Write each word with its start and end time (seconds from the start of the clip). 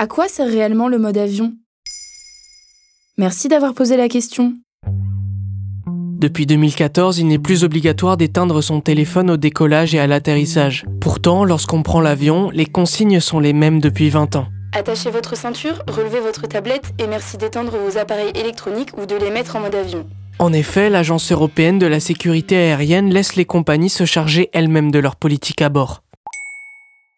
À 0.00 0.06
quoi 0.06 0.28
sert 0.28 0.48
réellement 0.48 0.88
le 0.88 0.96
mode 0.96 1.18
avion? 1.18 1.52
Merci 3.18 3.48
d'avoir 3.48 3.74
posé 3.74 3.98
la 3.98 4.08
question. 4.08 4.54
Depuis 5.86 6.46
2014, 6.46 7.18
il 7.18 7.26
n'est 7.26 7.38
plus 7.38 7.64
obligatoire 7.64 8.16
d'éteindre 8.16 8.62
son 8.62 8.80
téléphone 8.80 9.30
au 9.30 9.36
décollage 9.36 9.94
et 9.94 9.98
à 9.98 10.06
l'atterrissage. 10.06 10.86
Pourtant, 11.02 11.44
lorsqu'on 11.44 11.82
prend 11.82 12.00
l'avion, 12.00 12.48
les 12.48 12.64
consignes 12.64 13.20
sont 13.20 13.40
les 13.40 13.52
mêmes 13.52 13.78
depuis 13.78 14.08
20 14.08 14.36
ans. 14.36 14.46
Attachez 14.72 15.10
votre 15.10 15.36
ceinture, 15.36 15.82
relevez 15.86 16.20
votre 16.20 16.46
tablette 16.46 16.94
et 16.98 17.06
merci 17.06 17.36
d'éteindre 17.36 17.76
vos 17.76 17.98
appareils 17.98 18.32
électroniques 18.34 18.96
ou 18.96 19.04
de 19.04 19.16
les 19.16 19.30
mettre 19.30 19.56
en 19.56 19.60
mode 19.60 19.74
avion. 19.74 20.06
En 20.38 20.54
effet, 20.54 20.88
l'Agence 20.88 21.30
européenne 21.30 21.78
de 21.78 21.86
la 21.86 22.00
sécurité 22.00 22.56
aérienne 22.56 23.12
laisse 23.12 23.36
les 23.36 23.44
compagnies 23.44 23.90
se 23.90 24.06
charger 24.06 24.48
elles-mêmes 24.54 24.92
de 24.92 24.98
leur 24.98 25.16
politique 25.16 25.60
à 25.60 25.68
bord. 25.68 26.02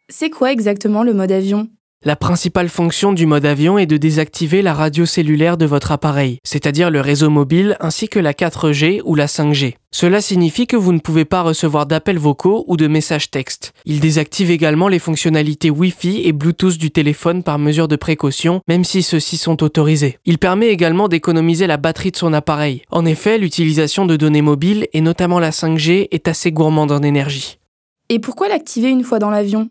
C'est 0.09 0.31
quoi 0.31 0.51
exactement 0.51 1.05
le 1.05 1.15
mode 1.15 1.31
avion? 1.31 1.69
La 2.05 2.17
principale 2.17 2.69
fonction 2.69 3.13
du 3.13 3.27
mode 3.27 3.47
avion 3.47 3.79
est 3.79 3.87
de 3.87 3.97
désactiver 3.97 4.61
la 4.61 4.75
radio 4.75 5.07
cellulaire 5.07 5.57
de 5.57 5.67
votre 5.67 5.93
appareil, 5.93 6.39
c'est-à-dire 6.43 6.91
le 6.91 7.01
réseau 7.01 7.31
mobile 7.31 7.77
ainsi 7.79 8.09
que 8.09 8.19
la 8.19 8.33
4G 8.33 9.03
ou 9.05 9.15
la 9.15 9.27
5G. 9.27 9.75
Cela 9.93 10.21
signifie 10.21 10.67
que 10.67 10.75
vous 10.75 10.93
ne 10.93 10.99
pouvez 10.99 11.25
pas 11.25 11.43
recevoir 11.43 11.87
d'appels 11.87 12.19
vocaux 12.19 12.65
ou 12.67 12.77
de 12.77 12.89
messages 12.89 13.31
textes. 13.31 13.73
Il 13.85 14.01
désactive 14.01 14.51
également 14.51 14.89
les 14.89 14.99
fonctionnalités 14.99 15.71
Wi-Fi 15.71 16.23
et 16.25 16.33
Bluetooth 16.33 16.77
du 16.77 16.91
téléphone 16.91 17.45
par 17.45 17.61
mesure 17.61 17.87
de 17.87 17.95
précaution, 17.95 18.63
même 18.67 18.83
si 18.83 19.05
ceux-ci 19.05 19.37
sont 19.37 19.63
autorisés. 19.63 20.19
Il 20.25 20.39
permet 20.39 20.71
également 20.71 21.07
d'économiser 21.07 21.69
la 21.69 21.77
batterie 21.77 22.11
de 22.11 22.17
son 22.17 22.33
appareil. 22.33 22.83
En 22.91 23.07
effet, 23.07 23.39
l'utilisation 23.39 24.07
de 24.07 24.17
données 24.17 24.43
mobiles, 24.43 24.89
et 24.93 25.03
notamment 25.03 25.39
la 25.39 25.51
5G, 25.51 26.09
est 26.11 26.27
assez 26.27 26.51
gourmande 26.51 26.91
en 26.91 27.03
énergie. 27.05 27.61
Et 28.09 28.19
pourquoi 28.19 28.49
l'activer 28.49 28.89
une 28.89 29.05
fois 29.05 29.21
dans 29.21 29.31
l'avion? 29.31 29.71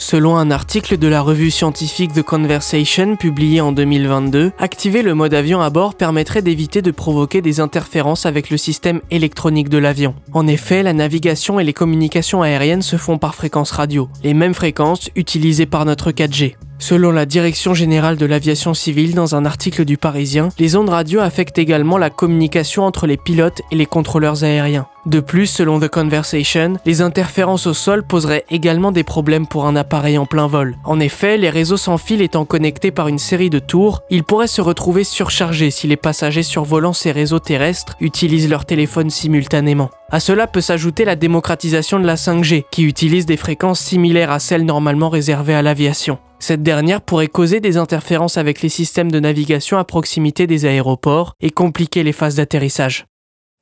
Selon 0.00 0.38
un 0.38 0.50
article 0.50 0.96
de 0.96 1.08
la 1.08 1.20
revue 1.20 1.50
scientifique 1.50 2.14
The 2.14 2.22
Conversation 2.22 3.16
publié 3.16 3.60
en 3.60 3.70
2022, 3.70 4.50
activer 4.58 5.02
le 5.02 5.14
mode 5.14 5.34
avion 5.34 5.60
à 5.60 5.68
bord 5.68 5.94
permettrait 5.94 6.40
d'éviter 6.40 6.80
de 6.80 6.90
provoquer 6.90 7.42
des 7.42 7.60
interférences 7.60 8.24
avec 8.24 8.48
le 8.48 8.56
système 8.56 9.02
électronique 9.10 9.68
de 9.68 9.76
l'avion. 9.76 10.14
En 10.32 10.46
effet, 10.46 10.82
la 10.82 10.94
navigation 10.94 11.60
et 11.60 11.64
les 11.64 11.74
communications 11.74 12.40
aériennes 12.40 12.80
se 12.80 12.96
font 12.96 13.18
par 13.18 13.34
fréquence 13.34 13.72
radio, 13.72 14.08
les 14.24 14.32
mêmes 14.32 14.54
fréquences 14.54 15.10
utilisées 15.16 15.66
par 15.66 15.84
notre 15.84 16.12
4G. 16.12 16.54
Selon 16.80 17.10
la 17.10 17.26
Direction 17.26 17.74
générale 17.74 18.16
de 18.16 18.24
l'aviation 18.24 18.72
civile 18.72 19.14
dans 19.14 19.34
un 19.34 19.44
article 19.44 19.84
du 19.84 19.98
Parisien, 19.98 20.48
les 20.58 20.76
ondes 20.76 20.88
radio 20.88 21.20
affectent 21.20 21.58
également 21.58 21.98
la 21.98 22.08
communication 22.08 22.84
entre 22.84 23.06
les 23.06 23.18
pilotes 23.18 23.60
et 23.70 23.76
les 23.76 23.84
contrôleurs 23.84 24.44
aériens. 24.44 24.86
De 25.04 25.20
plus, 25.20 25.46
selon 25.46 25.78
The 25.78 25.88
Conversation, 25.88 26.78
les 26.86 27.02
interférences 27.02 27.66
au 27.66 27.74
sol 27.74 28.02
poseraient 28.02 28.46
également 28.50 28.92
des 28.92 29.04
problèmes 29.04 29.46
pour 29.46 29.66
un 29.66 29.76
appareil 29.76 30.16
en 30.16 30.24
plein 30.24 30.46
vol. 30.46 30.78
En 30.84 31.00
effet, 31.00 31.36
les 31.36 31.50
réseaux 31.50 31.76
sans 31.76 31.98
fil 31.98 32.22
étant 32.22 32.46
connectés 32.46 32.90
par 32.90 33.08
une 33.08 33.18
série 33.18 33.50
de 33.50 33.58
tours, 33.58 34.00
ils 34.08 34.24
pourraient 34.24 34.46
se 34.46 34.62
retrouver 34.62 35.04
surchargés 35.04 35.70
si 35.70 35.86
les 35.86 35.98
passagers 35.98 36.42
survolant 36.42 36.94
ces 36.94 37.12
réseaux 37.12 37.40
terrestres 37.40 37.96
utilisent 38.00 38.48
leur 38.48 38.64
téléphone 38.64 39.10
simultanément. 39.10 39.90
À 40.10 40.18
cela 40.18 40.46
peut 40.46 40.62
s'ajouter 40.62 41.04
la 41.04 41.14
démocratisation 41.14 42.00
de 42.00 42.06
la 42.06 42.16
5G, 42.16 42.64
qui 42.70 42.84
utilise 42.84 43.26
des 43.26 43.36
fréquences 43.36 43.80
similaires 43.80 44.30
à 44.30 44.38
celles 44.38 44.64
normalement 44.64 45.10
réservées 45.10 45.54
à 45.54 45.62
l'aviation. 45.62 46.18
Cette 46.40 46.62
dernière 46.62 47.02
pourrait 47.02 47.28
causer 47.28 47.60
des 47.60 47.76
interférences 47.76 48.38
avec 48.38 48.62
les 48.62 48.70
systèmes 48.70 49.12
de 49.12 49.20
navigation 49.20 49.76
à 49.76 49.84
proximité 49.84 50.46
des 50.46 50.64
aéroports 50.64 51.34
et 51.40 51.50
compliquer 51.50 52.02
les 52.02 52.12
phases 52.12 52.36
d'atterrissage. 52.36 53.04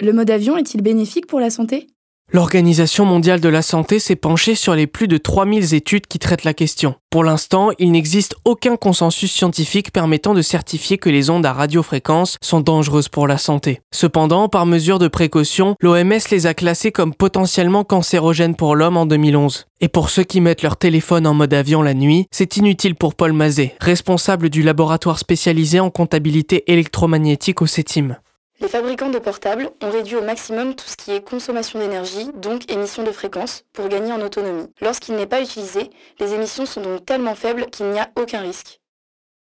Le 0.00 0.12
mode 0.12 0.30
avion 0.30 0.56
est-il 0.56 0.80
bénéfique 0.80 1.26
pour 1.26 1.40
la 1.40 1.50
santé? 1.50 1.88
L'Organisation 2.30 3.06
mondiale 3.06 3.40
de 3.40 3.48
la 3.48 3.62
santé 3.62 3.98
s'est 3.98 4.14
penchée 4.14 4.54
sur 4.54 4.74
les 4.74 4.86
plus 4.86 5.08
de 5.08 5.16
3000 5.16 5.72
études 5.72 6.06
qui 6.06 6.18
traitent 6.18 6.44
la 6.44 6.52
question. 6.52 6.94
Pour 7.08 7.24
l'instant, 7.24 7.70
il 7.78 7.90
n'existe 7.90 8.36
aucun 8.44 8.76
consensus 8.76 9.32
scientifique 9.32 9.92
permettant 9.92 10.34
de 10.34 10.42
certifier 10.42 10.98
que 10.98 11.08
les 11.08 11.30
ondes 11.30 11.46
à 11.46 11.54
radiofréquence 11.54 12.36
sont 12.42 12.60
dangereuses 12.60 13.08
pour 13.08 13.26
la 13.28 13.38
santé. 13.38 13.80
Cependant, 13.92 14.50
par 14.50 14.66
mesure 14.66 14.98
de 14.98 15.08
précaution, 15.08 15.74
l'OMS 15.80 16.18
les 16.30 16.46
a 16.46 16.52
classées 16.52 16.92
comme 16.92 17.14
potentiellement 17.14 17.82
cancérogènes 17.82 18.56
pour 18.56 18.76
l'homme 18.76 18.98
en 18.98 19.06
2011. 19.06 19.64
Et 19.80 19.88
pour 19.88 20.10
ceux 20.10 20.24
qui 20.24 20.42
mettent 20.42 20.62
leur 20.62 20.76
téléphone 20.76 21.26
en 21.26 21.32
mode 21.32 21.54
avion 21.54 21.80
la 21.80 21.94
nuit, 21.94 22.26
c'est 22.30 22.58
inutile 22.58 22.94
pour 22.94 23.14
Paul 23.14 23.32
Mazet, 23.32 23.74
responsable 23.80 24.50
du 24.50 24.62
laboratoire 24.62 25.18
spécialisé 25.18 25.80
en 25.80 25.88
comptabilité 25.88 26.70
électromagnétique 26.70 27.62
au 27.62 27.66
CETIM. 27.66 28.18
Les 28.60 28.66
fabricants 28.66 29.08
de 29.08 29.20
portables 29.20 29.70
ont 29.80 29.90
réduit 29.90 30.16
au 30.16 30.22
maximum 30.22 30.74
tout 30.74 30.86
ce 30.88 30.96
qui 30.96 31.12
est 31.12 31.22
consommation 31.22 31.78
d'énergie, 31.78 32.28
donc 32.34 32.68
émission 32.72 33.04
de 33.04 33.12
fréquence, 33.12 33.64
pour 33.72 33.88
gagner 33.88 34.12
en 34.12 34.20
autonomie. 34.20 34.66
Lorsqu'il 34.80 35.14
n'est 35.14 35.28
pas 35.28 35.40
utilisé, 35.40 35.90
les 36.18 36.34
émissions 36.34 36.66
sont 36.66 36.80
donc 36.80 37.06
tellement 37.06 37.36
faibles 37.36 37.66
qu'il 37.70 37.86
n'y 37.86 38.00
a 38.00 38.10
aucun 38.16 38.40
risque. 38.40 38.80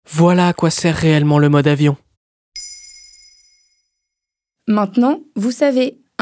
Voilà 0.08 0.46
à 0.46 0.52
quoi 0.52 0.70
sert 0.70 0.94
réellement 0.94 1.40
le 1.40 1.48
mode 1.48 1.66
avion. 1.66 1.96
Maintenant, 4.68 5.18
vous 5.34 5.50
savez, 5.50 5.98